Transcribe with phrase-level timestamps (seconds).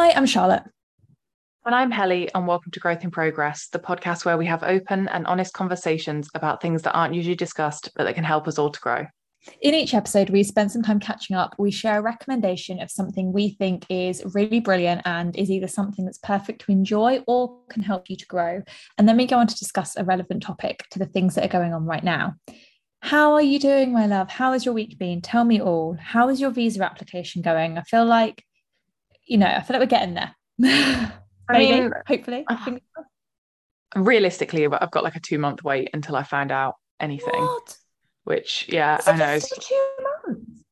[0.00, 0.62] Hi, I'm Charlotte.
[1.66, 5.08] And I'm Helly, and welcome to Growth in Progress, the podcast where we have open
[5.08, 8.70] and honest conversations about things that aren't usually discussed, but that can help us all
[8.70, 9.06] to grow.
[9.60, 11.56] In each episode, we spend some time catching up.
[11.58, 16.04] We share a recommendation of something we think is really brilliant and is either something
[16.04, 18.62] that's perfect to enjoy or can help you to grow.
[18.98, 21.48] And then we go on to discuss a relevant topic to the things that are
[21.48, 22.36] going on right now.
[23.02, 24.30] How are you doing, my love?
[24.30, 25.22] How has your week been?
[25.22, 25.96] Tell me all.
[26.00, 27.78] How is your visa application going?
[27.78, 28.44] I feel like,
[29.28, 30.34] you know, I feel like we're getting there.
[31.50, 32.44] I mean, hopefully.
[32.48, 32.78] Uh,
[33.96, 37.40] realistically, I've got like a two month wait until I find out anything.
[37.40, 37.76] What?
[38.24, 39.38] Which, yeah, I know.
[39.38, 39.88] two
[40.26, 40.64] months?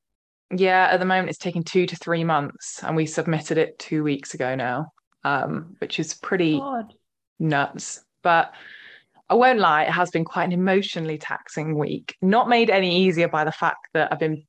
[0.55, 4.03] Yeah, at the moment it's taking two to three months, and we submitted it two
[4.03, 4.93] weeks ago now,
[5.25, 6.93] um, which is pretty God.
[7.39, 8.05] nuts.
[8.23, 8.53] But
[9.29, 12.17] I won't lie, it has been quite an emotionally taxing week.
[12.23, 14.45] Not made any easier by the fact that I've been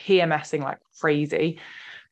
[0.00, 1.60] PMSing like crazy.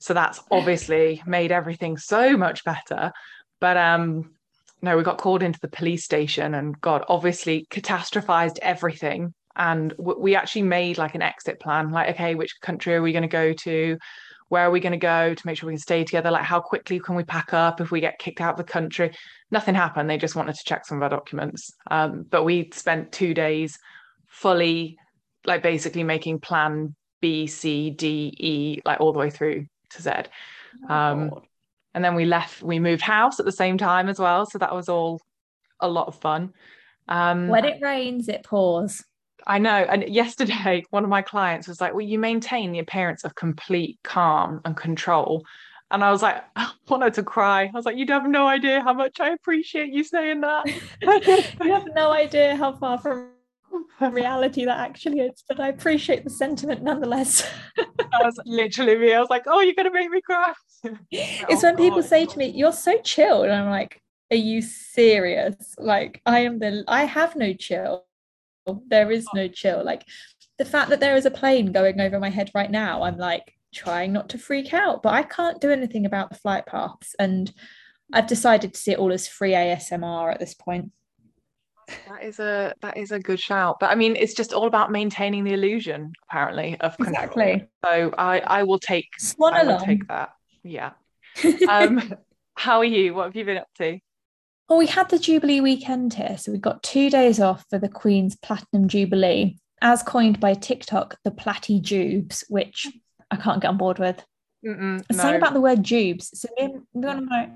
[0.05, 3.11] So that's obviously made everything so much better.
[3.59, 4.35] But um
[4.83, 9.33] no, we got called into the police station and God obviously catastrophized everything.
[9.57, 13.13] And w- we actually made like an exit plan like, okay, which country are we
[13.13, 13.97] going to go to?
[14.51, 16.31] Where are we going to go to make sure we can stay together?
[16.31, 19.11] Like, how quickly can we pack up if we get kicked out of the country?
[19.51, 20.11] Nothing happened.
[20.11, 21.73] They just wanted to check some of our documents.
[21.91, 23.79] Um, but we spent two days
[24.27, 24.99] fully,
[25.47, 30.11] like, basically making plan B, C, D, E, like all the way through to Z.
[30.89, 31.47] Um, God.
[31.95, 34.75] and then we left we moved house at the same time as well so that
[34.75, 35.21] was all
[35.81, 36.53] a lot of fun
[37.09, 39.03] um When it rains, it pours.
[39.47, 43.25] i know and yesterday one of my clients was like well you maintain the appearance
[43.25, 45.45] of complete calm and control
[45.93, 48.81] and i was like I wanted to cry i was like You'd have no idea
[48.83, 50.67] how much i appreciate you saying that
[51.63, 53.29] you have no idea how far from
[54.13, 57.49] reality that actually is, but I appreciate the sentiment nonetheless.
[58.19, 60.53] That was literally me i was like oh you're gonna make me cry
[61.11, 62.09] it's Oh, when people God.
[62.09, 63.43] say to me, You're so chill.
[63.43, 65.75] And I'm like, Are you serious?
[65.79, 68.05] Like, I am the, I have no chill.
[68.89, 69.85] There is no chill.
[69.85, 70.05] Like,
[70.59, 73.55] the fact that there is a plane going over my head right now, I'm like
[73.75, 77.15] trying not to freak out, but I can't do anything about the flight paths.
[77.19, 77.53] And
[78.13, 80.93] I've decided to see it all as free ASMR at this point.
[82.09, 84.91] That is a that is a good shout but i mean it's just all about
[84.91, 87.67] maintaining the illusion apparently of control Exactly.
[87.85, 90.31] so i i will take Swan I will take that.
[90.63, 90.93] Yeah.
[91.69, 92.15] Um,
[92.57, 93.15] how are you?
[93.15, 93.99] What have you been up to?
[94.69, 96.39] Well, we had the Jubilee weekend here.
[96.39, 101.19] So we got two days off for the Queen's Platinum Jubilee, as coined by TikTok,
[101.25, 102.87] the Platty Jubes, which
[103.31, 104.25] I can't get on board with.
[104.65, 106.31] Mm-mm, It's something about the word jubes.
[106.35, 107.51] So me and one of my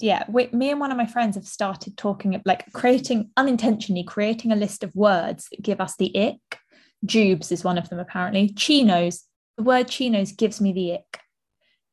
[0.00, 4.52] yeah, we, me and one of my friends have started talking like creating unintentionally creating
[4.52, 6.58] a list of words that give us the ick.
[7.06, 8.48] Jubes is one of them apparently.
[8.50, 9.24] Chinos.
[9.56, 11.20] The word chinos gives me the ick.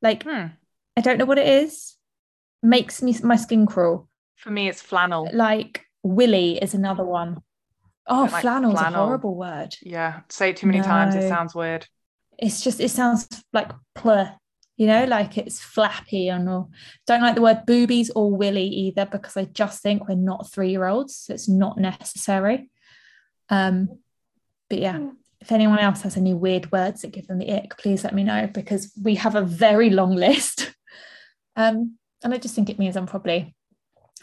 [0.02, 0.48] Like Hmm.
[0.98, 1.96] I don't know what it is.
[2.62, 4.08] Makes me my skin crawl.
[4.36, 5.30] For me, it's flannel.
[5.34, 7.42] Like willy is another one.
[8.08, 9.04] Oh, like flannel's flannel.
[9.04, 9.76] a horrible word.
[9.82, 10.22] Yeah.
[10.30, 11.16] Say it too many times.
[11.16, 11.86] It sounds weird.
[12.38, 14.34] It's just it sounds like plur,
[14.80, 16.72] you know, like it's flappy and all.
[17.06, 20.70] Don't like the word boobies or willy either because I just think we're not three
[20.70, 22.72] year olds, so it's not necessary.
[23.50, 24.00] Um,
[24.70, 25.10] but yeah,
[25.42, 28.24] if anyone else has any weird words that give them the ick, please let me
[28.24, 30.74] know because we have a very long list.
[31.58, 33.54] Um, and I just think it means I'm probably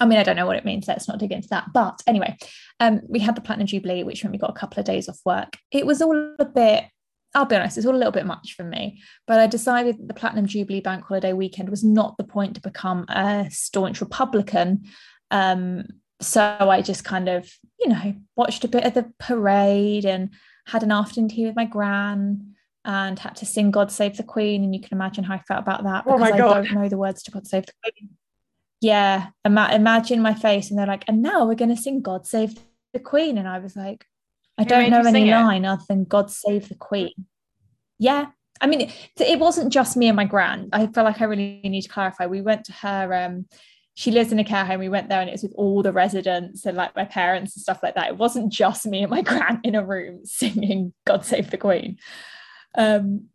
[0.00, 0.88] I mean, I don't know what it means.
[0.88, 1.67] Let's not dig into that.
[1.75, 2.37] But anyway,
[2.81, 5.21] um, we had the Platinum Jubilee, which meant we got a couple of days off
[5.27, 5.59] work.
[5.71, 6.84] It was all a bit,
[7.36, 9.02] I'll be honest, it's all a little bit much for me.
[9.26, 13.04] But I decided the Platinum Jubilee bank holiday weekend was not the point to become
[13.10, 14.84] a staunch Republican.
[15.30, 15.84] Um,
[16.19, 17.46] so I just kind of,
[17.78, 20.30] you know, watched a bit of the parade and
[20.66, 22.54] had an afternoon tea with my gran
[22.86, 24.64] and had to sing God Save the Queen.
[24.64, 26.88] And you can imagine how I felt about that Oh because my I don't know
[26.88, 28.10] the words to God Save the Queen.
[28.80, 32.26] Yeah, ima- imagine my face, and they're like, and now we're going to sing God
[32.26, 32.55] Save
[32.94, 33.37] the Queen.
[33.37, 34.06] And I was like,
[34.58, 35.35] I Who don't know any it?
[35.35, 37.12] line other than God Save the Queen.
[37.99, 38.26] Yeah.
[38.61, 40.69] I mean, it, it wasn't just me and my gran.
[40.73, 42.26] I feel like I really need to clarify.
[42.26, 43.47] We went to her, um,
[43.94, 44.81] she lives in a care home.
[44.81, 47.62] We went there and it was with all the residents and like my parents and
[47.62, 48.08] stuff like that.
[48.08, 51.99] It wasn't just me and my gran in a room singing God Save the Queen.
[52.76, 53.29] Um,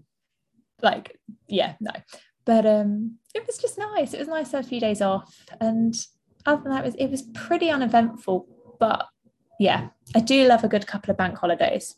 [0.82, 1.18] like,
[1.48, 1.92] yeah, no.
[2.46, 4.14] But um, it was just nice.
[4.14, 5.36] It was nice to have a few days off.
[5.60, 5.94] And
[6.46, 8.48] other than that, it was, it was pretty uneventful.
[8.80, 9.08] But
[9.62, 11.96] yeah, I do love a good couple of bank holidays.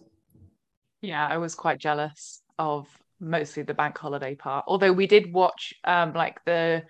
[1.01, 2.87] Yeah, I was quite jealous of
[3.21, 4.65] mostly the bank holiday part.
[4.67, 6.83] Although we did watch um like the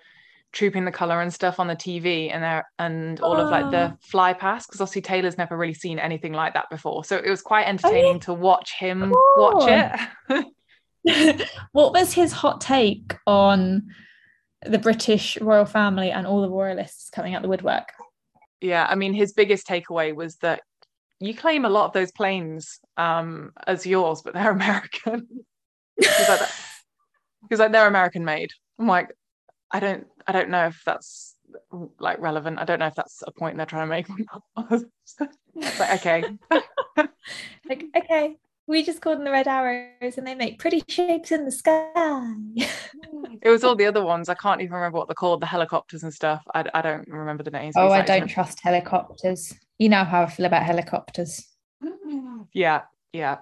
[0.51, 3.91] trooping the color and stuff on the TV and there and all of like the
[3.93, 3.97] Oh.
[4.11, 7.03] flypast because obviously Taylor's never really seen anything like that before.
[7.03, 9.95] So it was quite entertaining to watch him watch
[10.29, 10.47] it.
[11.71, 13.83] what was his hot take on
[14.65, 17.89] the British royal family and all the royalists coming out the woodwork.
[18.63, 20.61] Yeah, I mean, his biggest takeaway was that
[21.19, 25.27] you claim a lot of those planes um, as yours, but they're American.
[25.97, 28.51] because like, like, they're American made.
[28.79, 29.09] I'm like,
[29.69, 31.35] I don't, I don't know if that's
[31.99, 32.59] like relevant.
[32.59, 34.07] I don't know if that's a point they're trying to make.
[35.55, 36.23] but okay.
[37.67, 38.35] like, okay,
[38.67, 41.91] we just call them the red arrows and they make pretty shapes in the sky.
[43.41, 44.29] it was all the other ones.
[44.29, 46.43] I can't even remember what they're called, the helicopters and stuff.
[46.53, 47.75] I, I don't remember the names.
[47.77, 49.53] Oh, I don't trust helicopters.
[49.79, 51.45] You know how I feel about helicopters.
[52.53, 52.81] Yeah,
[53.11, 53.39] yeah.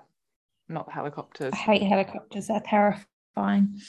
[0.70, 1.54] Not the helicopters.
[1.54, 2.48] I hate helicopters.
[2.48, 3.80] They're terrifying.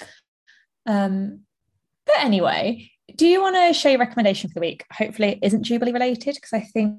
[0.84, 1.40] Um,
[2.04, 4.84] but anyway, do you want to show your recommendation for the week?
[4.92, 6.98] Hopefully it isn't Jubilee related because I think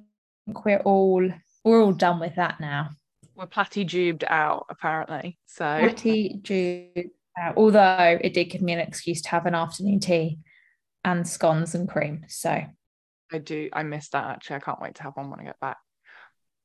[0.65, 1.29] we're all
[1.63, 2.91] we're all done with that now.
[3.35, 5.39] We're platty jubed out, apparently.
[5.45, 7.09] So platty jubed
[7.39, 7.57] out.
[7.57, 10.39] Although it did give me an excuse to have an afternoon tea
[11.03, 12.25] and scones and cream.
[12.27, 12.63] So
[13.31, 14.57] I do I missed that actually.
[14.57, 15.77] I can't wait to have one when I get back.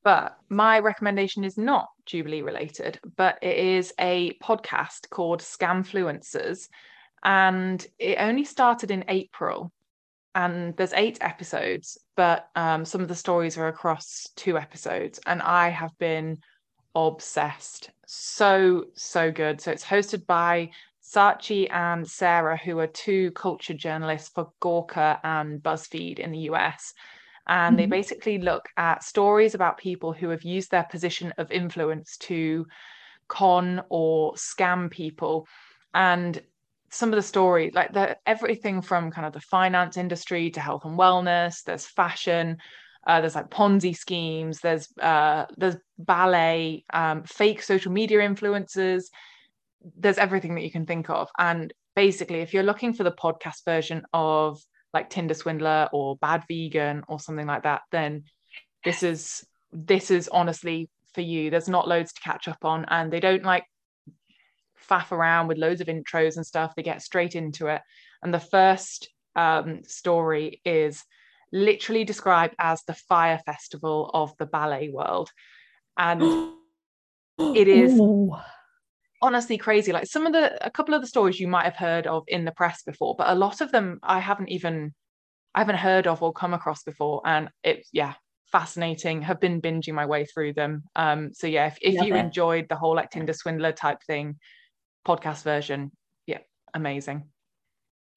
[0.04, 6.68] But my recommendation is not Jubilee related, but it is a podcast called Scamfluencers.
[7.24, 9.72] And it only started in April
[10.34, 15.42] and there's eight episodes, but um, some of the stories are across two episodes, and
[15.42, 16.38] I have been
[16.94, 17.90] obsessed.
[18.06, 19.60] So, so good.
[19.60, 20.70] So it's hosted by
[21.02, 26.94] Scaachi and Sarah, who are two culture journalists for Gawker and BuzzFeed in the US.
[27.46, 27.76] And mm-hmm.
[27.76, 32.66] they basically look at stories about people who have used their position of influence to
[33.26, 35.46] con or scam people.
[35.94, 36.40] And
[36.90, 40.84] some of the stories, like the everything from kind of the finance industry to health
[40.84, 42.58] and wellness, there's fashion,
[43.06, 49.04] uh, there's like Ponzi schemes, there's uh, there's ballet, um, fake social media influencers,
[49.96, 51.28] there's everything that you can think of.
[51.38, 54.60] And basically, if you're looking for the podcast version of
[54.92, 58.24] like Tinder Swindler or Bad Vegan or something like that, then
[58.84, 61.50] this is this is honestly for you.
[61.50, 63.64] There's not loads to catch up on, and they don't like
[64.88, 66.74] faff around with loads of intros and stuff.
[66.74, 67.82] They get straight into it.
[68.22, 71.04] And the first um, story is
[71.52, 75.30] literally described as the fire festival of the ballet world.
[75.96, 76.22] And
[77.38, 78.34] it is Ooh.
[79.22, 79.92] honestly crazy.
[79.92, 82.44] Like some of the, a couple of the stories you might have heard of in
[82.44, 84.94] the press before, but a lot of them I haven't even,
[85.54, 87.22] I haven't heard of or come across before.
[87.24, 88.14] And it's, yeah,
[88.50, 89.22] fascinating.
[89.22, 90.84] Have been binging my way through them.
[90.96, 92.18] Um, so yeah, if, if you it.
[92.18, 94.36] enjoyed the whole like Tinder swindler type thing,
[95.06, 95.92] podcast version,
[96.26, 96.38] yeah,
[96.74, 97.28] amazing.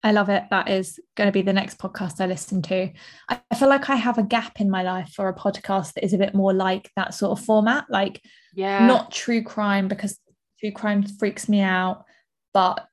[0.04, 0.44] I love it.
[0.50, 2.92] That is going to be the next podcast I listen to.
[3.30, 6.14] I feel like I have a gap in my life for a podcast that is
[6.14, 8.22] a bit more like that sort of format, like
[8.54, 10.20] yeah, not true crime because
[10.60, 12.06] true crime freaks me out,
[12.54, 12.88] but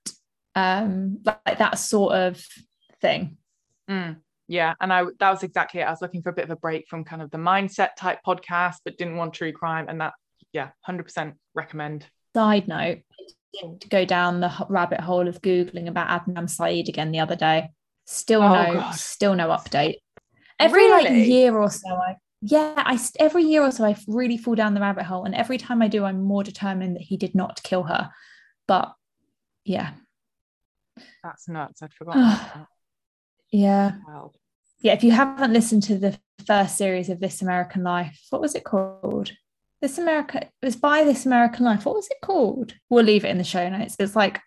[0.54, 2.44] um, like that sort of
[3.00, 3.38] thing.
[3.88, 5.84] Mm, yeah, and I that was exactly it.
[5.84, 8.18] I was looking for a bit of a break from kind of the mindset type
[8.26, 10.12] podcast, but didn't want true crime, and that
[10.52, 12.06] yeah, hundred percent recommend.
[12.38, 12.98] Side note,
[13.80, 17.70] to go down the rabbit hole of googling about Adnan Syed again the other day.
[18.06, 18.92] Still oh, no, God.
[18.92, 19.96] still no update.
[20.60, 21.02] Every really?
[21.02, 24.74] like year or so, I yeah, I every year or so I really fall down
[24.74, 27.60] the rabbit hole, and every time I do, I'm more determined that he did not
[27.64, 28.10] kill her.
[28.68, 28.94] But
[29.64, 29.94] yeah,
[31.24, 31.82] that's nuts.
[31.82, 32.22] I'd forgotten.
[32.24, 32.66] Ah.
[33.50, 33.96] yeah,
[34.80, 34.92] yeah.
[34.92, 36.16] If you haven't listened to the
[36.46, 39.32] first series of This American Life, what was it called?
[39.80, 41.84] This America it was by This American Life.
[41.84, 42.74] What was it called?
[42.90, 43.96] We'll leave it in the show notes.
[43.98, 44.40] It's like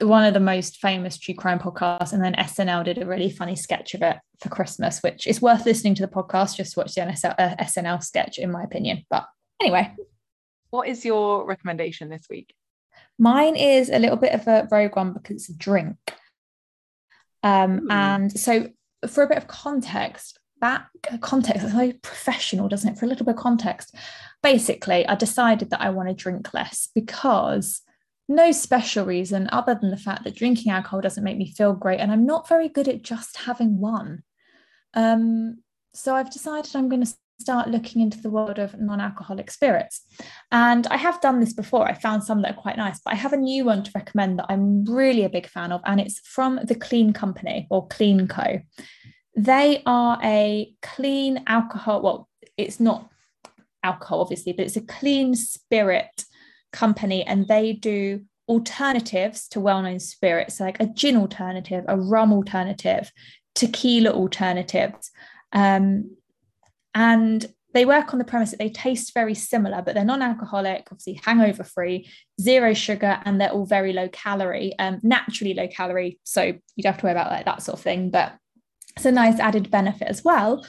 [0.00, 2.12] one of the most famous true crime podcasts.
[2.12, 5.64] And then SNL did a really funny sketch of it for Christmas, which is worth
[5.64, 6.56] listening to the podcast.
[6.56, 9.04] Just watch the NSL, uh, SNL sketch, in my opinion.
[9.08, 9.26] But
[9.60, 9.94] anyway.
[10.70, 12.52] What is your recommendation this week?
[13.18, 15.96] Mine is a little bit of a rogue one because it's a drink.
[17.42, 18.68] Um, and so,
[19.08, 20.88] for a bit of context, back
[21.20, 22.98] context it's very professional doesn't it?
[22.98, 23.94] For a little bit of context.
[24.42, 27.82] Basically i decided that i want to drink less because
[28.28, 32.00] no special reason other than the fact that drinking alcohol doesn't make me feel great
[32.00, 34.22] and i'm not very good at just having one.
[34.94, 35.58] Um,
[35.94, 40.02] so i've decided i'm going to start looking into the world of non-alcoholic spirits.
[40.50, 41.86] And i have done this before.
[41.86, 44.38] I found some that are quite nice but i have a new one to recommend
[44.38, 48.26] that i'm really a big fan of and it's from the clean company or clean
[48.26, 48.60] co
[49.36, 52.02] they are a clean alcohol.
[52.02, 53.08] Well, it's not
[53.82, 56.24] alcohol, obviously, but it's a clean spirit
[56.72, 63.12] company, and they do alternatives to well-known spirits, like a gin alternative, a rum alternative,
[63.54, 65.10] tequila alternatives,
[65.52, 66.16] um,
[66.94, 71.20] and they work on the premise that they taste very similar, but they're non-alcoholic, obviously
[71.22, 72.08] hangover free,
[72.40, 76.18] zero sugar, and they're all very low calorie, um, naturally low calorie.
[76.24, 78.10] So you don't have to worry about like that sort of thing.
[78.10, 78.32] But
[78.96, 80.64] it's a nice added benefit as well.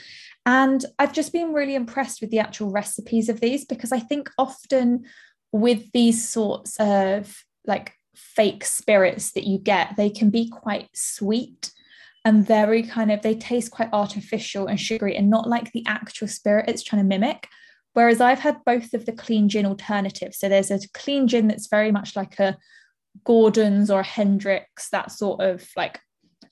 [0.46, 4.29] And I've just been really impressed with the actual recipes of these because I think
[4.38, 5.05] often
[5.51, 11.72] with these sorts of like fake spirits that you get, they can be quite sweet
[12.27, 16.27] and very kind of they taste quite artificial and sugary and not like the actual
[16.27, 17.48] spirit it's trying to mimic
[17.93, 21.67] whereas i've had both of the clean gin alternatives so there's a clean gin that's
[21.67, 22.57] very much like a
[23.24, 26.01] gordon's or a hendrick's that sort of like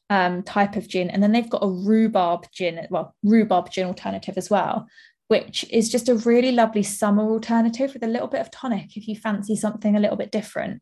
[0.09, 4.37] um, type of gin and then they've got a rhubarb gin well rhubarb gin alternative
[4.37, 4.87] as well
[5.27, 9.07] which is just a really lovely summer alternative with a little bit of tonic if
[9.07, 10.81] you fancy something a little bit different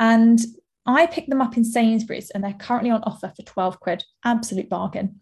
[0.00, 0.40] and
[0.86, 4.04] I picked them up in Sainsbury's and they're currently on offer for 12 quid.
[4.24, 5.20] Absolute bargain.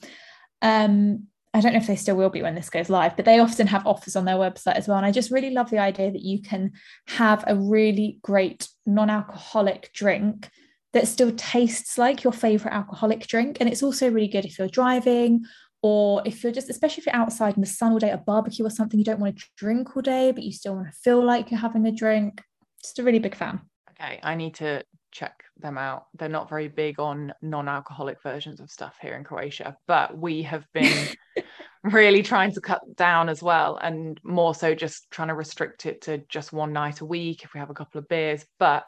[0.62, 3.40] Um, I don't know if they still will be when this goes live, but they
[3.40, 4.97] often have offers on their website as well.
[4.97, 6.73] And I just really love the idea that you can
[7.09, 10.49] have a really great non alcoholic drink
[10.93, 13.59] that still tastes like your favorite alcoholic drink.
[13.61, 15.45] And it's also really good if you're driving
[15.83, 18.67] or if you're just, especially if you're outside in the sun all day, a barbecue
[18.67, 21.25] or something, you don't want to drink all day, but you still want to feel
[21.25, 22.43] like you're having a drink.
[22.83, 23.61] Just a really big fan.
[23.91, 24.83] Okay, I need to
[25.13, 26.07] check them out.
[26.15, 30.67] They're not very big on non-alcoholic versions of stuff here in Croatia, but we have
[30.73, 31.09] been
[31.85, 36.03] really trying to cut down as well and more so just trying to restrict it
[36.03, 38.45] to just one night a week if we have a couple of beers.
[38.59, 38.85] But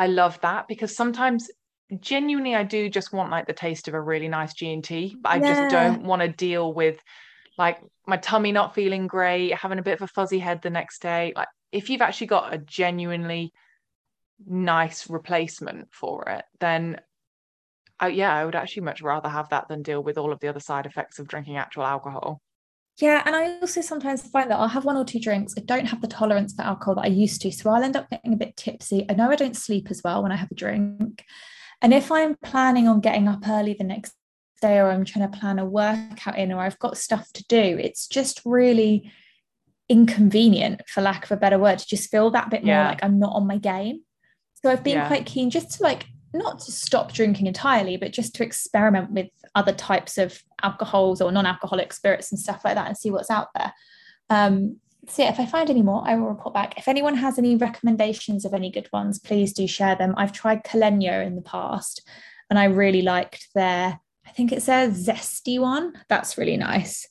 [0.00, 1.50] I love that because sometimes
[2.00, 5.36] genuinely I do just want like the taste of a really nice G&T, but I
[5.36, 5.46] yeah.
[5.46, 6.98] just don't want to deal with
[7.58, 11.02] like my tummy not feeling great, having a bit of a fuzzy head the next
[11.02, 11.34] day.
[11.36, 13.52] Like if you've actually got a genuinely
[14.46, 16.98] nice replacement for it, then
[18.02, 20.48] uh, yeah, I would actually much rather have that than deal with all of the
[20.48, 22.40] other side effects of drinking actual alcohol.
[23.00, 25.54] Yeah, and I also sometimes find that I'll have one or two drinks.
[25.56, 27.50] I don't have the tolerance for alcohol that I used to.
[27.50, 29.06] So I'll end up getting a bit tipsy.
[29.08, 31.24] I know I don't sleep as well when I have a drink.
[31.80, 34.12] And if I'm planning on getting up early the next
[34.60, 37.56] day or I'm trying to plan a workout in or I've got stuff to do,
[37.56, 39.10] it's just really
[39.88, 42.82] inconvenient, for lack of a better word, to just feel that bit yeah.
[42.82, 44.02] more like I'm not on my game.
[44.62, 45.08] So I've been yeah.
[45.08, 49.28] quite keen just to like not to stop drinking entirely, but just to experiment with
[49.54, 53.48] other types of alcohols or non-alcoholic spirits and stuff like that and see what's out
[53.54, 53.72] there.
[54.28, 54.76] Um,
[55.08, 56.78] so yeah, if I find any more, I will report back.
[56.78, 60.14] If anyone has any recommendations of any good ones, please do share them.
[60.16, 62.06] I've tried Caleño in the past
[62.48, 65.94] and I really liked their, I think it's their zesty one.
[66.08, 67.08] That's really nice.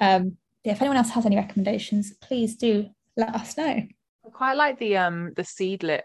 [0.00, 3.64] Um, yeah, if anyone else has any recommendations, please do let us know.
[4.28, 6.02] I quite like the um the seedlip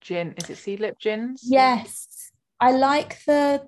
[0.00, 0.34] gin.
[0.36, 1.42] Is it seedlip gins?
[1.44, 2.30] Yes,
[2.60, 3.66] I like the,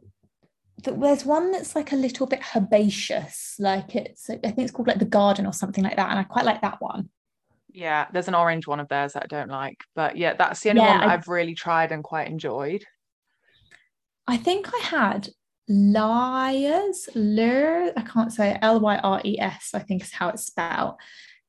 [0.83, 0.93] the.
[0.93, 4.29] There's one that's like a little bit herbaceous, like it's.
[4.31, 6.63] I think it's called like the garden or something like that, and I quite like
[6.63, 7.09] that one.
[7.73, 10.71] Yeah, there's an orange one of theirs that I don't like, but yeah, that's the
[10.71, 12.85] only yeah, one I, I've really tried and quite enjoyed.
[14.27, 15.29] I think I had
[15.69, 20.47] Lyres, Lure, I can't say L Y R E S, I think is how it's
[20.47, 20.97] spelled,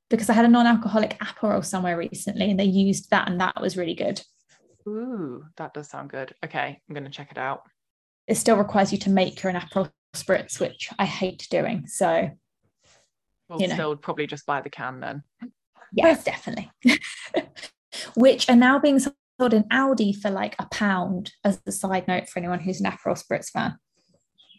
[0.10, 3.62] because I had a non alcoholic Aperol somewhere recently and they used that and that
[3.62, 4.22] was really good.
[4.88, 6.34] Ooh, that does sound good.
[6.44, 7.62] Okay, I'm going to check it out.
[8.28, 11.88] It still requires you to make your own Aperol spritz, which I hate doing.
[11.88, 12.30] So,
[13.50, 13.74] well, you know.
[13.74, 15.24] still probably just buy the can then.
[15.94, 16.72] Yes, definitely.
[18.16, 22.30] which are now being sold in Aldi for like a pound, as a side note
[22.30, 23.78] for anyone who's an Aperol spritz fan.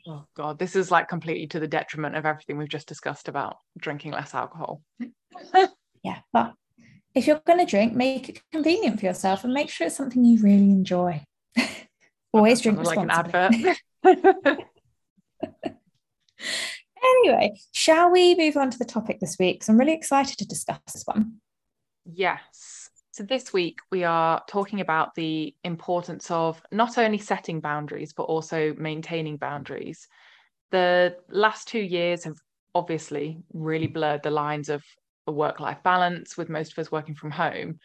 [0.07, 3.57] Oh God, this is like completely to the detriment of everything we've just discussed about
[3.79, 4.83] drinking less alcohol.
[6.03, 6.53] yeah, but
[7.15, 10.25] if you're going to drink, make it convenient for yourself and make sure it's something
[10.25, 11.23] you really enjoy.
[12.33, 13.43] Always drink responsibly.
[13.43, 13.55] Like
[14.05, 14.59] an advert.
[17.05, 19.57] anyway, shall we move on to the topic this week?
[19.57, 21.35] Because I'm really excited to discuss this one.
[22.05, 22.91] Yes.
[23.13, 28.25] So this week we are talking about the importance of not only setting boundaries but
[28.25, 30.09] also maintaining boundaries.
[30.73, 32.39] The last two years have
[32.75, 34.83] obviously really blurred the lines of
[35.27, 37.79] a work life balance with most of us working from home.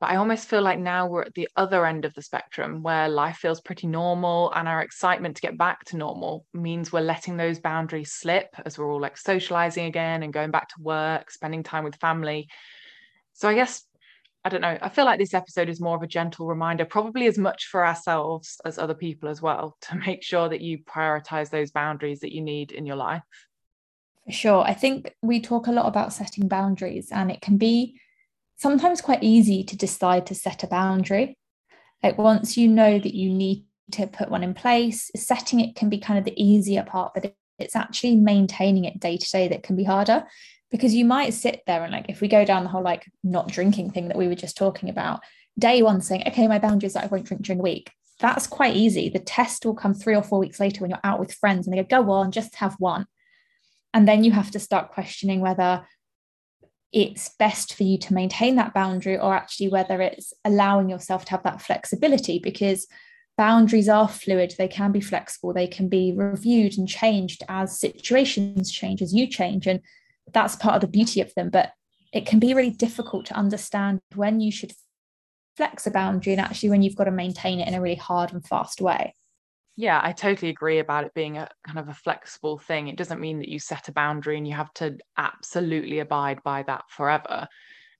[0.00, 3.08] But I almost feel like now we're at the other end of the spectrum where
[3.08, 7.36] life feels pretty normal and our excitement to get back to normal means we're letting
[7.36, 11.62] those boundaries slip as we're all like socializing again and going back to work, spending
[11.62, 12.48] time with family.
[13.34, 13.84] So I guess
[14.42, 14.78] I don't know.
[14.80, 17.86] I feel like this episode is more of a gentle reminder, probably as much for
[17.86, 22.34] ourselves as other people as well, to make sure that you prioritize those boundaries that
[22.34, 23.22] you need in your life.
[24.30, 24.62] Sure.
[24.62, 28.00] I think we talk a lot about setting boundaries, and it can be
[28.56, 31.36] sometimes quite easy to decide to set a boundary.
[32.02, 35.88] Like once you know that you need to put one in place, setting it can
[35.88, 39.62] be kind of the easier part, but it's actually maintaining it day to day that
[39.62, 40.24] can be harder.
[40.70, 43.48] because you might sit there and like if we go down the whole like not
[43.48, 45.20] drinking thing that we were just talking about
[45.58, 48.76] day one saying okay my boundaries that i won't drink during the week that's quite
[48.76, 51.66] easy the test will come three or four weeks later when you're out with friends
[51.66, 53.06] and they go go on just have one
[53.92, 55.84] and then you have to start questioning whether
[56.92, 61.30] it's best for you to maintain that boundary or actually whether it's allowing yourself to
[61.32, 62.86] have that flexibility because
[63.36, 64.54] boundaries are fluid.
[64.58, 65.52] They can be flexible.
[65.52, 69.66] They can be reviewed and changed as situations change as you change.
[69.66, 69.80] And
[70.32, 71.48] that's part of the beauty of them.
[71.48, 71.72] But
[72.12, 74.72] it can be really difficult to understand when you should
[75.56, 78.32] flex a boundary and actually when you've got to maintain it in a really hard
[78.32, 79.14] and fast way
[79.76, 82.88] yeah i totally agree about it being a kind of a flexible thing.
[82.88, 86.62] It doesn't mean that you set a boundary and you have to absolutely abide by
[86.64, 87.48] that forever.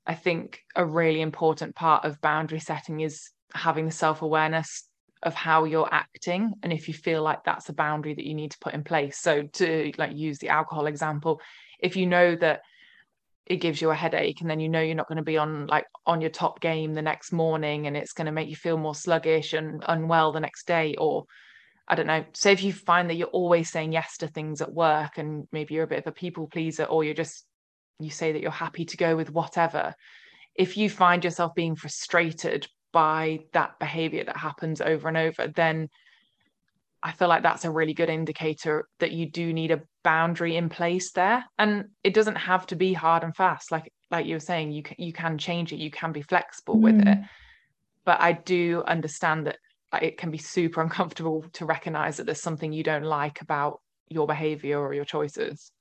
[0.06, 4.84] I think a really important part of boundary setting is having the self-awareness
[5.22, 8.52] of how you're acting and if you feel like that's a boundary that you need
[8.52, 9.18] to put in place.
[9.18, 11.40] So to like use the alcohol example
[11.78, 12.60] if you know that
[13.46, 15.66] it gives you a headache and then you know you're not going to be on
[15.66, 18.76] like on your top game the next morning and it's going to make you feel
[18.76, 21.24] more sluggish and unwell the next day or
[21.90, 24.72] I don't know, say if you find that you're always saying yes to things at
[24.72, 27.44] work and maybe you're a bit of a people pleaser or you're just
[27.98, 29.94] you say that you're happy to go with whatever
[30.54, 35.88] if you find yourself being frustrated by that behavior that happens over and over then
[37.02, 40.68] I feel like that's a really good indicator that you do need a boundary in
[40.68, 44.40] place there and it doesn't have to be hard and fast like like you were
[44.40, 46.82] saying you can you can change it you can be flexible mm.
[46.82, 47.28] with it mm.
[48.04, 49.58] but I do understand that
[50.00, 54.26] it can be super uncomfortable to recognize that there's something you don't like about your
[54.26, 55.72] behavior or your choices.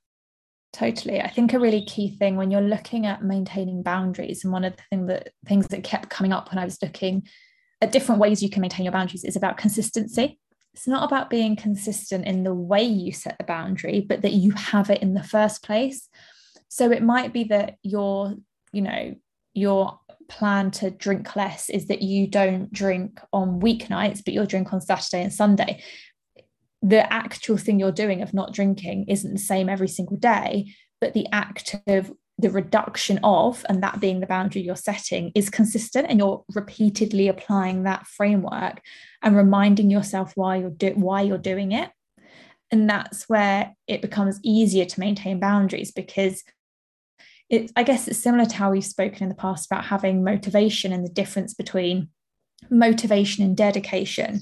[0.72, 1.20] Totally.
[1.20, 4.76] I think a really key thing when you're looking at maintaining boundaries and one of
[4.76, 7.26] the thing that things that kept coming up when i was looking
[7.80, 10.38] at different ways you can maintain your boundaries is about consistency.
[10.74, 14.52] It's not about being consistent in the way you set the boundary but that you
[14.52, 16.08] have it in the first place.
[16.68, 18.34] So it might be that you're
[18.72, 19.16] you know
[19.54, 19.98] your
[20.30, 24.80] plan to drink less is that you don't drink on weeknights, but you'll drink on
[24.80, 25.82] Saturday and Sunday.
[26.80, 31.12] The actual thing you're doing of not drinking isn't the same every single day, but
[31.12, 36.06] the act of the reduction of, and that being the boundary you're setting, is consistent,
[36.08, 38.80] and you're repeatedly applying that framework
[39.22, 41.90] and reminding yourself why you're do- why you're doing it.
[42.70, 46.42] And that's where it becomes easier to maintain boundaries because
[47.50, 50.92] it, I guess it's similar to how we've spoken in the past about having motivation
[50.92, 52.08] and the difference between
[52.70, 54.40] motivation and dedication.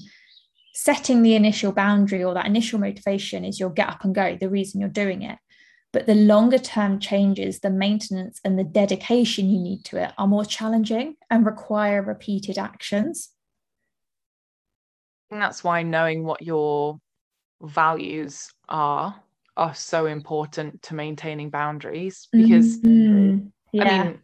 [0.75, 4.49] Setting the initial boundary or that initial motivation is your get up and go, the
[4.49, 5.39] reason you're doing it.
[5.91, 10.27] But the longer term changes, the maintenance and the dedication you need to it are
[10.27, 13.29] more challenging and require repeated actions.
[15.31, 16.99] And that's why knowing what your
[17.59, 19.19] values are
[19.59, 23.47] are so important to maintaining boundaries because mm-hmm.
[23.73, 23.83] yeah.
[23.83, 24.19] I mean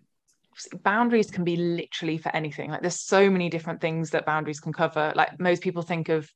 [0.81, 4.71] boundaries can be literally for anything like there's so many different things that boundaries can
[4.71, 6.31] cover like most people think of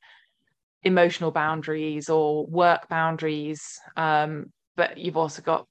[0.83, 5.65] emotional boundaries or work boundaries um, but you've also got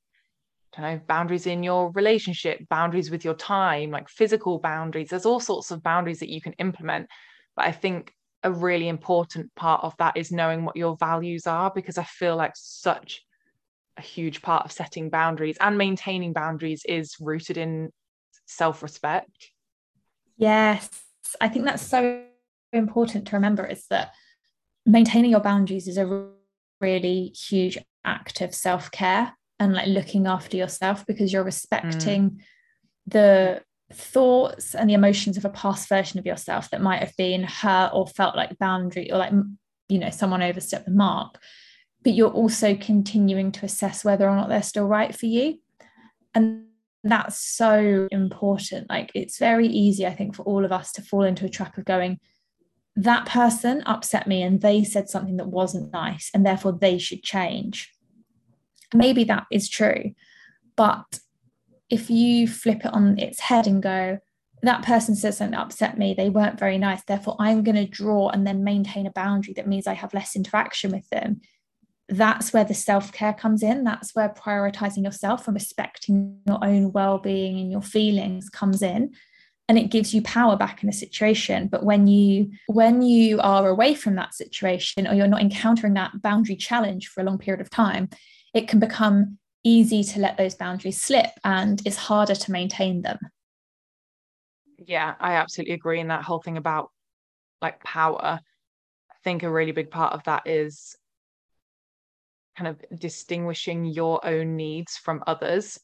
[0.74, 5.26] I don't know boundaries in your relationship boundaries with your time like physical boundaries there's
[5.26, 7.08] all sorts of boundaries that you can implement
[7.56, 11.72] but I think a really important part of that is knowing what your values are
[11.74, 13.22] because I feel like such
[13.96, 17.90] a huge part of setting boundaries and maintaining boundaries is rooted in
[18.46, 19.50] self-respect.
[20.36, 20.88] Yes,
[21.40, 22.22] I think that's so
[22.72, 24.12] important to remember is that
[24.86, 26.28] maintaining your boundaries is a
[26.80, 32.38] really huge act of self-care and like looking after yourself because you're respecting mm.
[33.06, 37.42] the thoughts and the emotions of a past version of yourself that might have been
[37.42, 39.32] hurt or felt like boundary or like
[39.88, 41.38] you know someone overstepped the mark
[42.04, 45.58] but you're also continuing to assess whether or not they're still right for you.
[46.34, 46.66] And
[47.02, 48.88] that's so important.
[48.88, 51.78] Like it's very easy i think for all of us to fall into a trap
[51.78, 52.18] of going
[52.96, 57.22] that person upset me and they said something that wasn't nice and therefore they should
[57.22, 57.94] change.
[58.92, 60.12] Maybe that is true
[60.78, 61.18] but
[61.90, 64.18] if you flip it on its head and go,
[64.62, 67.86] that person said something that upset me, they weren't very nice, therefore I'm going to
[67.86, 71.40] draw and then maintain a boundary that means I have less interaction with them.
[72.08, 73.84] That's where the self care comes in.
[73.84, 79.12] That's where prioritizing yourself and respecting your own well being and your feelings comes in
[79.68, 83.68] and it gives you power back in a situation but when you when you are
[83.68, 87.60] away from that situation or you're not encountering that boundary challenge for a long period
[87.60, 88.08] of time
[88.54, 93.18] it can become easy to let those boundaries slip and it's harder to maintain them.
[94.78, 96.00] Yeah, I absolutely agree.
[96.00, 96.90] And that whole thing about
[97.60, 100.96] like power, I think a really big part of that is
[102.56, 105.78] kind of distinguishing your own needs from others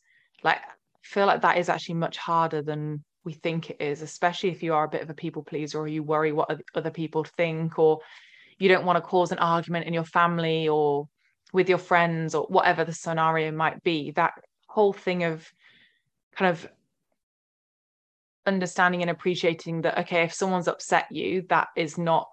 [0.44, 0.70] like I
[1.02, 4.74] feel like that is actually much harder than we think it is, especially if you
[4.74, 8.00] are a bit of a people pleaser or you worry what other people think or
[8.58, 11.08] you don't want to cause an argument in your family or
[11.54, 14.10] with your friends or whatever the scenario might be.
[14.10, 14.32] That
[14.66, 15.48] whole thing of
[16.36, 16.68] kind of
[18.44, 22.28] understanding and appreciating that okay if someone's upset you that is not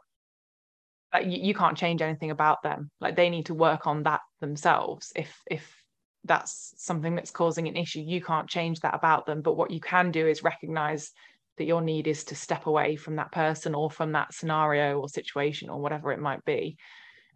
[1.14, 2.90] like you, you can't change anything about them.
[3.00, 5.14] Like they need to work on that themselves.
[5.16, 5.84] If if
[6.24, 9.42] that's something that's causing an issue you can't change that about them.
[9.42, 11.12] But what you can do is recognize
[11.58, 15.08] that your need is to step away from that person or from that scenario or
[15.10, 16.76] situation or whatever it might be.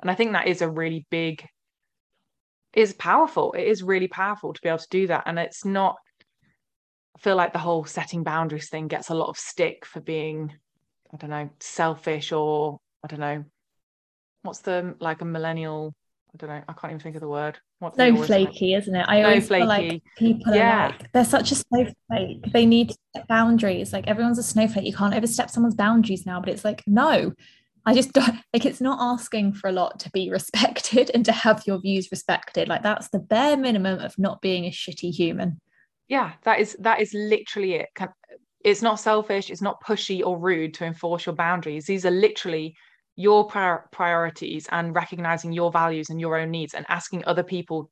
[0.02, 1.45] And i think that is a really big
[2.76, 5.96] is powerful it is really powerful to be able to do that and it's not
[7.16, 10.54] I feel like the whole setting boundaries thing gets a lot of stick for being
[11.14, 13.46] I don't know selfish or I don't know
[14.44, 15.94] what's the like a millennial
[16.34, 19.06] I don't know I can't even think of the word What's flaky, isn't it?
[19.08, 20.86] I always feel like people yeah.
[20.86, 22.52] are like they're such a snowflake.
[22.54, 23.92] They need to set boundaries.
[23.92, 24.86] Like everyone's a snowflake.
[24.86, 26.40] You can't overstep someone's boundaries now.
[26.40, 27.34] But it's like no,
[27.86, 28.65] I just don't like.
[28.65, 32.67] It's not asking for a lot to be respected and to have your views respected.
[32.67, 35.60] Like that's the bare minimum of not being a shitty human.
[36.08, 37.89] Yeah, that is that is literally it.
[38.63, 39.50] It's not selfish.
[39.50, 41.86] It's not pushy or rude to enforce your boundaries.
[41.86, 42.76] These are literally
[43.15, 47.89] your prior- priorities and recognizing your values and your own needs and asking other people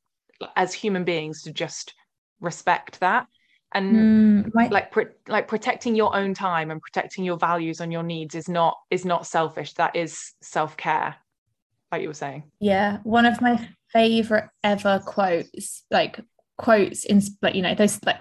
[0.55, 1.93] as human beings to just
[2.41, 3.27] respect that
[3.73, 8.03] and mm, like pro- like protecting your own time and protecting your values and your
[8.03, 11.15] needs is not is not selfish that is self-care
[11.91, 16.19] like you were saying yeah one of my favorite ever quotes like
[16.57, 18.19] quotes in like you know those like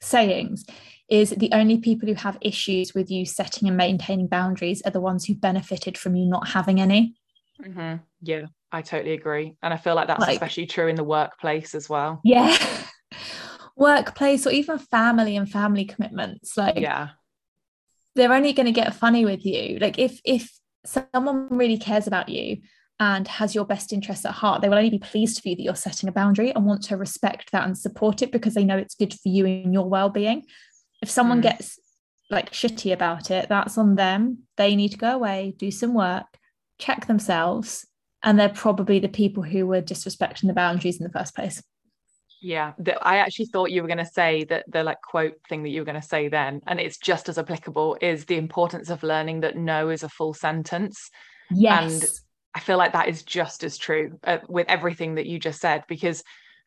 [0.00, 0.64] sayings
[1.08, 5.00] is the only people who have issues with you setting and maintaining boundaries are the
[5.00, 7.14] ones who benefited from you not having any.
[7.62, 7.96] Mm-hmm.
[8.22, 9.56] Yeah, I totally agree.
[9.62, 12.20] And I feel like that's like, especially true in the workplace as well.
[12.24, 12.56] Yeah.
[13.76, 16.56] Workplace or even family and family commitments.
[16.56, 17.10] Like, yeah,
[18.14, 19.78] they're only going to get funny with you.
[19.78, 20.50] Like, if, if,
[20.86, 22.58] someone really cares about you
[23.00, 25.62] and has your best interests at heart, they will only be pleased for you that
[25.62, 28.76] you're setting a boundary and want to respect that and support it because they know
[28.76, 30.44] it's good for you and your well-being.
[31.02, 31.44] If someone mm.
[31.44, 31.78] gets
[32.30, 34.38] like shitty about it, that's on them.
[34.56, 36.26] They need to go away, do some work,
[36.78, 37.86] check themselves,
[38.22, 41.62] and they're probably the people who were disrespecting the boundaries in the first place.
[42.44, 45.70] Yeah, I actually thought you were going to say that the like quote thing that
[45.70, 49.02] you were going to say then, and it's just as applicable, is the importance of
[49.02, 51.10] learning that no is a full sentence.
[51.50, 52.02] Yes.
[52.02, 52.10] And
[52.54, 55.84] I feel like that is just as true uh, with everything that you just said,
[55.88, 56.22] because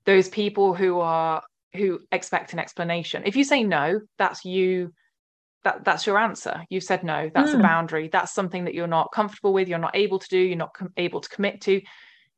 [0.06, 1.44] those people who are
[1.76, 3.22] who expect an explanation.
[3.28, 4.96] If you say no, that's you
[5.64, 6.66] that that's your answer.
[6.72, 7.54] You said no, that's mm.
[7.54, 7.62] a hmm.
[7.62, 8.10] boundary.
[8.12, 10.94] That's something that you're not comfortable with, you're not able to do, you're not com-
[10.98, 11.84] able to commit to.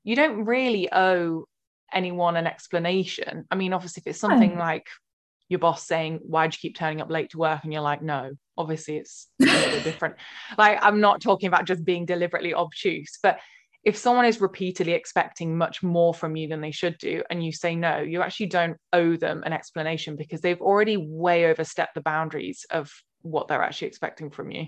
[0.03, 1.45] You don't really owe
[1.93, 3.45] anyone an explanation.
[3.51, 4.27] I mean, obviously if it's hmm.
[4.27, 4.59] something oh.
[4.59, 4.87] like
[5.49, 8.31] your boss saying, "Why'd you keep turning up late to work?" and you're like, "No."
[8.57, 10.15] Obviously, it's different.
[10.57, 13.39] Like, I'm not talking about just being deliberately obtuse, but
[13.83, 17.51] if someone is repeatedly expecting much more from you than they should do and you
[17.51, 22.01] say no you actually don't owe them an explanation because they've already way overstepped the
[22.01, 24.67] boundaries of what they're actually expecting from you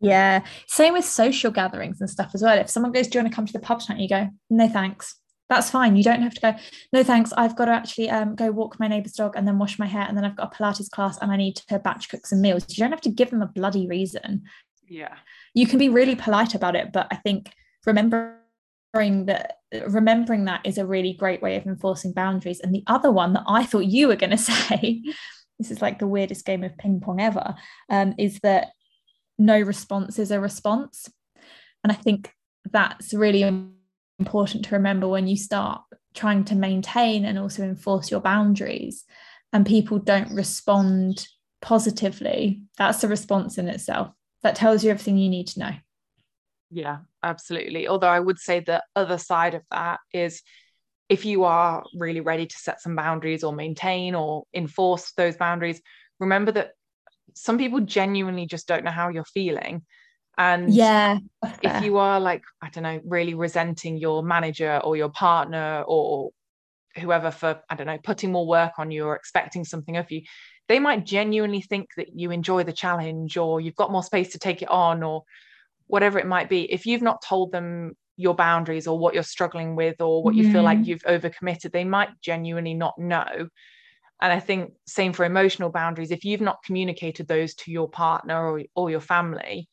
[0.00, 3.32] yeah same with social gatherings and stuff as well if someone goes do you want
[3.32, 5.16] to come to the pub tonight you go no thanks
[5.52, 5.96] that's fine.
[5.96, 6.54] You don't have to go
[6.92, 7.32] no thanks.
[7.36, 10.06] I've got to actually um, go walk my neighbour's dog and then wash my hair
[10.08, 12.64] and then i've got a pilates class and i need to batch cook some meals.
[12.68, 14.42] You don't have to give them a bloody reason.
[14.88, 15.14] Yeah.
[15.54, 17.52] You can be really polite about it but i think
[17.84, 22.60] remembering that remembering that is a really great way of enforcing boundaries.
[22.60, 25.02] And the other one that i thought you were going to say
[25.58, 27.54] this is like the weirdest game of ping pong ever
[27.90, 28.68] um, is that
[29.38, 31.08] no response is a response.
[31.84, 32.32] And i think
[32.70, 33.42] that's really
[34.22, 35.82] important to remember when you start
[36.14, 39.04] trying to maintain and also enforce your boundaries
[39.52, 41.26] and people don't respond
[41.60, 44.08] positively that's a response in itself
[44.42, 45.72] that tells you everything you need to know
[46.72, 47.86] yeah, absolutely.
[47.86, 50.42] Although I would say the other side of that is
[51.10, 55.82] if you are really ready to set some boundaries or maintain or enforce those boundaries,
[56.18, 56.70] remember that
[57.34, 59.82] some people genuinely just don't know how you're feeling.
[60.38, 61.18] And yeah,
[61.62, 66.30] if you are like, I don't know, really resenting your manager or your partner or
[66.96, 70.22] whoever for, I don't know, putting more work on you or expecting something of you,
[70.68, 74.38] they might genuinely think that you enjoy the challenge or you've got more space to
[74.38, 75.22] take it on or
[75.86, 76.72] whatever it might be.
[76.72, 80.50] If you've not told them your boundaries or what you're struggling with or what you
[80.52, 80.90] feel like mm-hmm.
[80.90, 83.48] you've overcommitted they might genuinely not know.
[84.20, 86.10] And i think same for emotional boundaries.
[86.10, 89.68] If you've not communicated those to your partner or, or your family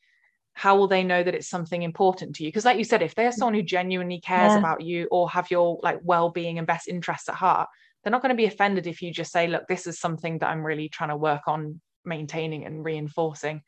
[0.60, 2.50] how will they know that it's something important to you?
[2.50, 4.60] Because like you said if they're someone who genuinely cares yeah.
[4.60, 7.70] about you or have your like well-being and best interests at heart
[8.04, 10.48] they're not going to be offended if you just say look this is something that
[10.48, 13.62] i'm really trying to work on maintaining and reinforcing.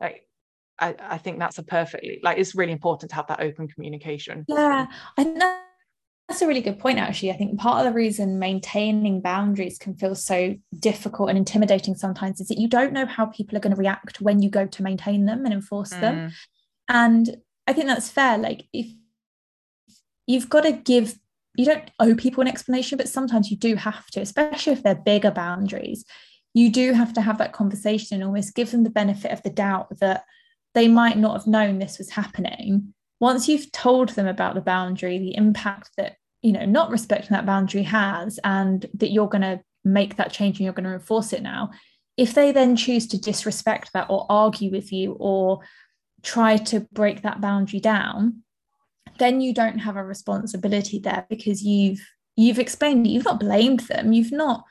[0.00, 0.26] Like
[0.78, 4.44] I, I think that's a perfectly like it's really important to have that open communication.
[4.48, 5.58] Yeah i know
[6.32, 7.30] that's a really good point actually.
[7.30, 12.40] I think part of the reason maintaining boundaries can feel so difficult and intimidating sometimes
[12.40, 14.82] is that you don't know how people are going to react when you go to
[14.82, 16.00] maintain them and enforce mm.
[16.00, 16.32] them
[16.88, 18.86] and i think that's fair like if
[20.26, 21.18] you've got to give
[21.56, 24.94] you don't owe people an explanation but sometimes you do have to especially if they're
[24.94, 26.04] bigger boundaries.
[26.54, 29.50] You do have to have that conversation and almost give them the benefit of the
[29.50, 30.24] doubt that
[30.74, 32.92] they might not have known this was happening.
[33.20, 37.46] Once you've told them about the boundary the impact that you know not respecting that
[37.46, 41.32] boundary has and that you're going to make that change and you're going to enforce
[41.32, 41.70] it now.
[42.16, 45.60] If they then choose to disrespect that or argue with you or
[46.22, 48.42] try to break that boundary down
[49.18, 52.00] then you don't have a responsibility there because you've
[52.36, 53.10] you've explained it.
[53.10, 54.12] You've not blamed them.
[54.12, 54.64] You've not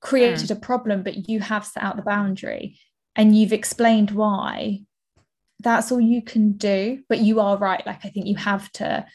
[0.00, 0.56] created mm.
[0.56, 2.78] a problem but you have set out the boundary
[3.14, 4.80] and you've explained why.
[5.60, 7.84] That's all you can do but you are right.
[7.86, 9.06] Like i think you have to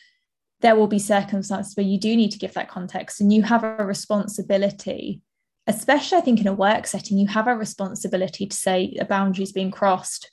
[0.62, 3.64] there will be circumstances where you do need to give that context and you have
[3.64, 5.22] a responsibility
[5.68, 9.44] especially i think in a work setting you have a responsibility to say a boundary
[9.44, 10.32] is being crossed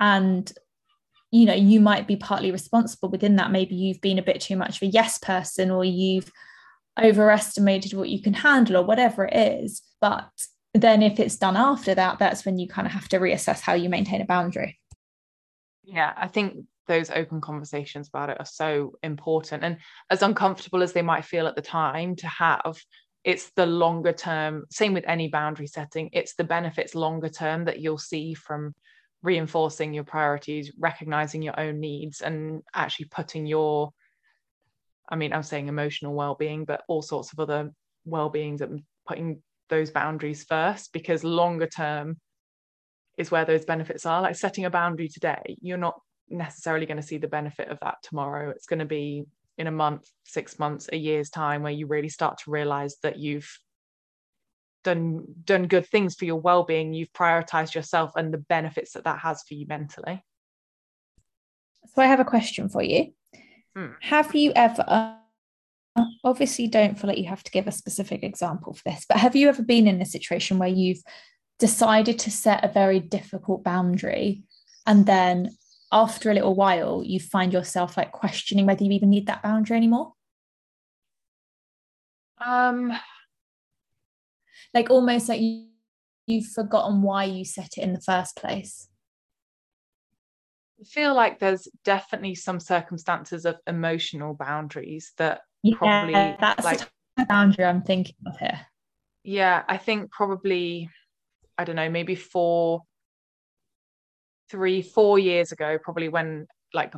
[0.00, 0.52] and
[1.30, 3.50] you know you might be partly responsible within that.
[3.50, 6.30] Maybe you've been a bit too much of a yes person or you've
[7.02, 9.82] overestimated what you can handle or whatever it is.
[10.00, 10.30] But
[10.74, 13.74] then if it's done after that that's when you kind of have to reassess how
[13.74, 14.78] you maintain a boundary.
[15.82, 19.78] Yeah i think those open conversations about it are so important and
[20.10, 22.76] as uncomfortable as they might feel at the time to have
[23.24, 27.80] it's the longer term same with any boundary setting it's the benefits longer term that
[27.80, 28.74] you'll see from
[29.22, 33.90] reinforcing your priorities recognizing your own needs and actually putting your
[35.08, 37.70] i mean i'm saying emotional well-being but all sorts of other
[38.04, 42.18] well-beings and putting those boundaries first because longer term
[43.16, 44.22] is where those benefits are.
[44.22, 48.02] Like setting a boundary today you're not necessarily going to see the benefit of that
[48.02, 48.50] tomorrow.
[48.50, 49.24] It's going to be
[49.56, 53.18] in a month, six months, a year's time where you really start to realize that
[53.18, 53.58] you've
[54.84, 59.18] done done good things for your well-being you've prioritized yourself and the benefits that that
[59.18, 60.22] has for you mentally
[61.86, 63.12] so i have a question for you
[63.74, 63.88] hmm.
[64.00, 65.16] have you ever
[66.22, 69.34] obviously don't feel like you have to give a specific example for this but have
[69.34, 71.02] you ever been in a situation where you've
[71.58, 74.42] decided to set a very difficult boundary
[74.86, 75.48] and then
[75.94, 79.76] after a little while you find yourself like questioning whether you even need that boundary
[79.76, 80.12] anymore
[82.44, 82.92] um
[84.74, 85.68] like almost like you,
[86.26, 88.88] you've forgotten why you set it in the first place
[90.80, 96.80] I feel like there's definitely some circumstances of emotional boundaries that yeah, probably that's like
[97.16, 98.66] the boundary I'm thinking of here.
[99.22, 100.90] Yeah, I think probably
[101.56, 102.82] I don't know, maybe four
[104.50, 106.92] three, four years ago, probably when like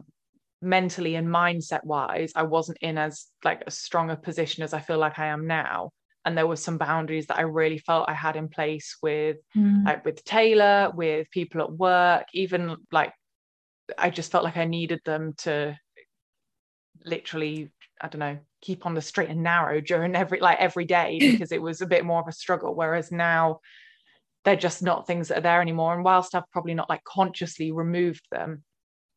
[0.62, 4.80] mentally and mindset wise, I wasn't in as like a strong a position as I
[4.80, 5.90] feel like I am now.
[6.24, 9.84] And there were some boundaries that I really felt I had in place with mm.
[9.84, 13.12] like with Taylor, with people at work, even like
[13.96, 15.78] I just felt like I needed them to
[17.04, 21.18] literally, I don't know, keep on the straight and narrow during every like every day
[21.20, 22.74] because it was a bit more of a struggle.
[22.74, 23.60] Whereas now
[24.46, 25.92] they're just not things that are there anymore.
[25.92, 28.62] And whilst I've probably not like consciously removed them,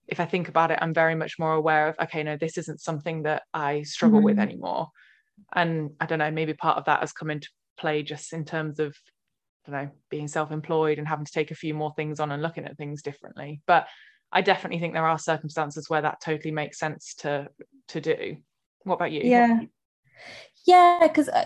[0.08, 2.82] if I think about it, I'm very much more aware of, okay, no, this isn't
[2.82, 4.26] something that I struggle mm-hmm.
[4.26, 4.88] with anymore.
[5.56, 8.80] And I don't know, maybe part of that has come into play just in terms
[8.80, 8.98] of,
[9.68, 12.32] I don't know, being self employed and having to take a few more things on
[12.32, 13.62] and looking at things differently.
[13.68, 13.88] But
[14.32, 17.50] I definitely think there are circumstances where that totally makes sense to
[17.90, 18.38] to do.
[18.84, 19.22] What about you?
[19.24, 19.60] Yeah.
[20.66, 21.46] Yeah, because uh,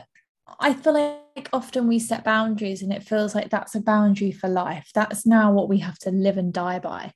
[0.60, 4.50] I feel like often we set boundaries and it feels like that's a boundary for
[4.50, 4.92] life.
[4.94, 7.14] That's now what we have to live and die by.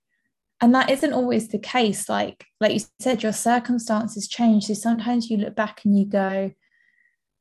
[0.62, 2.10] And that isn't always the case.
[2.10, 4.66] Like, like you said, your circumstances change.
[4.66, 6.52] So sometimes you look back and you go,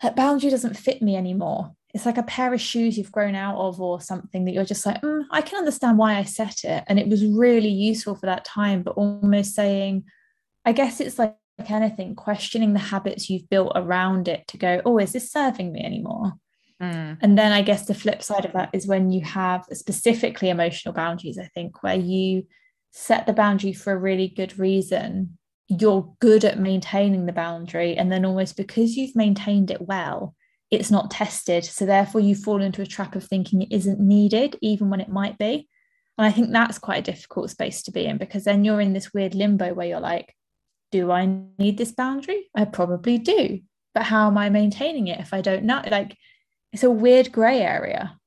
[0.03, 1.73] that boundary doesn't fit me anymore.
[1.95, 4.85] It's like a pair of shoes you've grown out of or something that you're just
[4.85, 6.85] like, mm, I can understand why I set it.
[6.89, 10.05] And it was really useful for that time, but almost saying,
[10.67, 14.83] I guess it's like like anything, questioning the habits you've built around it to go,
[14.85, 16.35] oh, is this serving me anymore?
[16.83, 17.19] Mm.
[17.23, 20.95] And then I guess the flip side of that is when you have specifically emotional
[20.95, 22.47] boundaries, I think, where you
[22.93, 25.39] set the boundary for a really good reason.
[25.69, 27.97] You're good at maintaining the boundary.
[27.97, 30.35] And then almost because you've maintained it well,
[30.71, 31.65] it's not tested.
[31.65, 35.09] So therefore, you fall into a trap of thinking it isn't needed, even when it
[35.09, 35.69] might be.
[36.19, 38.93] And I think that's quite a difficult space to be in because then you're in
[38.93, 40.35] this weird limbo where you're like,
[40.97, 41.27] do I
[41.59, 42.49] need this boundary?
[42.55, 43.61] I probably do.
[43.95, 45.83] but how am I maintaining it if I don't know?
[45.91, 46.17] Like
[46.73, 48.19] it's a weird grey area.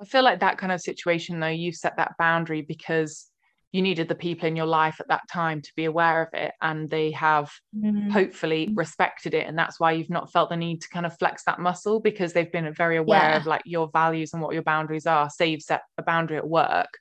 [0.00, 3.30] I feel like that kind of situation though, you set that boundary because
[3.72, 6.52] you needed the people in your life at that time to be aware of it
[6.62, 8.10] and they have mm.
[8.10, 11.42] hopefully respected it and that's why you've not felt the need to kind of flex
[11.44, 13.36] that muscle because they've been very aware yeah.
[13.36, 16.48] of like your values and what your boundaries are say you've set a boundary at
[16.48, 16.98] work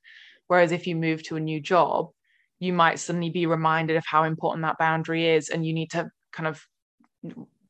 [0.48, 2.10] whereas if you move to a new job
[2.64, 6.10] you might suddenly be reminded of how important that boundary is and you need to
[6.32, 6.66] kind of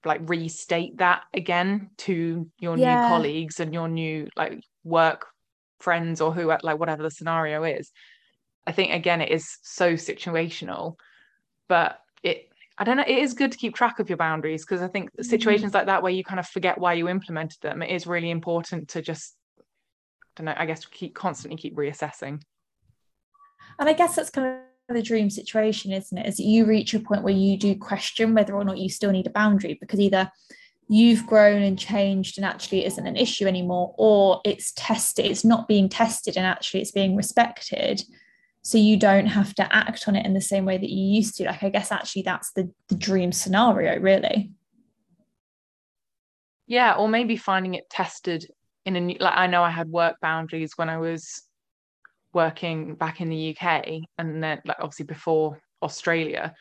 [0.06, 3.02] like restate that again to your yeah.
[3.02, 5.28] new colleagues and your new like work
[5.80, 7.92] friends or who like whatever the scenario is
[8.66, 10.96] I think again it is so situational,
[11.68, 14.82] but it I don't know it is good to keep track of your boundaries because
[14.82, 15.24] I think mm-hmm.
[15.24, 15.78] situations mm-hmm.
[15.78, 18.90] like that where you kind of forget why you implemented them, it is really important
[18.90, 19.64] to just I
[20.36, 22.42] don't know, I guess keep constantly keep reassessing.
[23.80, 24.54] And I guess that's kind of
[24.90, 26.26] the dream situation, isn't it?
[26.26, 29.12] Is that you reach a point where you do question whether or not you still
[29.12, 30.32] need a boundary because either
[30.90, 35.68] you've grown and changed and actually isn't an issue anymore, or it's tested, it's not
[35.68, 38.04] being tested and actually it's being respected.
[38.62, 41.36] So you don't have to act on it in the same way that you used
[41.38, 41.46] to.
[41.46, 44.52] Like i guess actually that's the, the dream scenario really.
[46.68, 48.48] Yeah or maybe finding it tested
[48.86, 51.44] in a new like i know i had work boundaries when i was
[52.34, 53.86] working back in the uk
[54.18, 56.54] and then like obviously before australia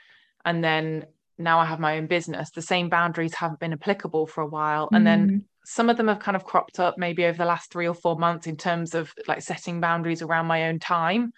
[0.45, 1.07] and then
[1.39, 4.89] now i have my own business the same boundaries haven't been applicable for a while
[4.93, 5.05] and mm.
[5.05, 7.95] then some of them have kind of cropped up maybe over the last three or
[7.95, 11.33] four months in terms of like setting boundaries around my own time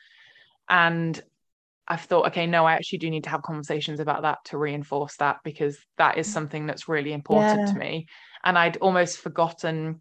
[0.68, 1.23] and
[1.87, 5.16] I've thought, okay, no, I actually do need to have conversations about that to reinforce
[5.16, 7.73] that because that is something that's really important yeah.
[7.73, 8.07] to me.
[8.42, 10.01] And I'd almost forgotten,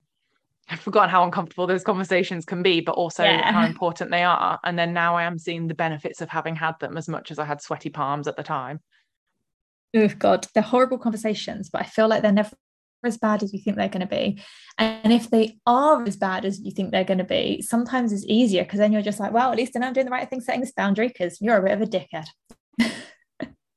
[0.70, 3.52] I've forgotten how uncomfortable those conversations can be, but also yeah.
[3.52, 4.60] how important they are.
[4.64, 7.40] And then now I am seeing the benefits of having had them as much as
[7.40, 8.80] I had sweaty palms at the time.
[9.96, 12.56] Oh God, they're horrible conversations, but I feel like they're never
[13.04, 14.42] as bad as you think they're going to be.
[14.78, 18.26] And if they are as bad as you think they're going to be, sometimes it's
[18.26, 20.30] easier because then you're just like, well, at least I know I'm doing the right
[20.30, 22.28] thing setting this boundary because you're a bit of a dickhead.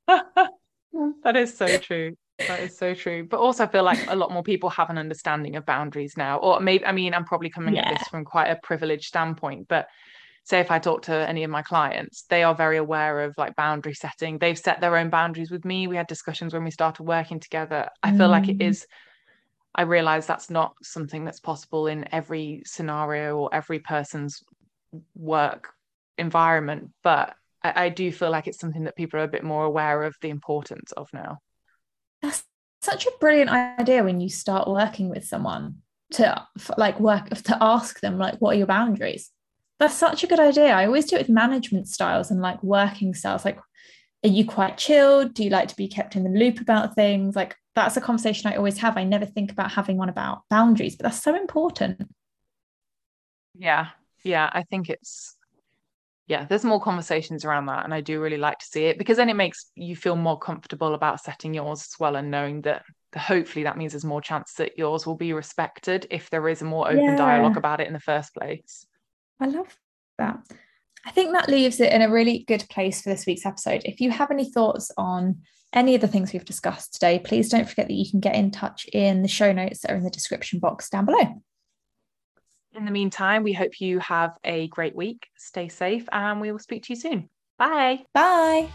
[1.23, 2.15] that is so true.
[2.39, 3.25] That is so true.
[3.27, 6.37] But also, I feel like a lot more people have an understanding of boundaries now.
[6.37, 7.89] Or maybe, I mean, I'm probably coming yeah.
[7.89, 9.87] at this from quite a privileged standpoint, but
[10.43, 13.55] say if I talk to any of my clients, they are very aware of like
[13.55, 14.37] boundary setting.
[14.37, 15.87] They've set their own boundaries with me.
[15.87, 17.89] We had discussions when we started working together.
[18.01, 18.31] I feel mm.
[18.31, 18.85] like it mm.
[19.75, 24.43] I realize that's not something that's possible in every scenario or every person's
[25.15, 25.69] work
[26.17, 29.65] environment, but I, I, do feel like it's something that people are a bit more
[29.65, 31.37] aware of the importance of now.
[32.21, 32.43] That's
[32.81, 35.77] such a brilliant idea when you start working with someone
[36.11, 39.29] to like work to ask them like what are your boundaries
[39.77, 43.13] that's such a good idea i always do it with management styles and like working
[43.13, 43.59] styles like
[44.23, 47.35] are you quite chilled do you like to be kept in the loop about things
[47.35, 48.97] like that's a conversation I always have.
[48.97, 52.09] I never think about having one about boundaries, but that's so important.
[53.53, 53.89] Yeah.
[54.23, 54.49] Yeah.
[54.51, 55.36] I think it's,
[56.27, 57.85] yeah, there's more conversations around that.
[57.85, 60.37] And I do really like to see it because then it makes you feel more
[60.37, 62.83] comfortable about setting yours as well and knowing that
[63.17, 66.65] hopefully that means there's more chance that yours will be respected if there is a
[66.65, 67.15] more open yeah.
[67.15, 68.85] dialogue about it in the first place.
[69.39, 69.73] I love
[70.17, 70.39] that.
[71.05, 73.83] I think that leaves it in a really good place for this week's episode.
[73.85, 75.37] If you have any thoughts on
[75.71, 78.51] any of the things we've discussed today, please don't forget that you can get in
[78.51, 81.41] touch in the show notes that are in the description box down below.
[82.77, 85.29] In the meantime, we hope you have a great week.
[85.35, 87.27] Stay safe and we will speak to you soon.
[87.57, 88.05] Bye.
[88.13, 88.69] Bye.